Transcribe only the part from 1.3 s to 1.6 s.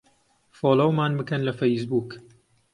لە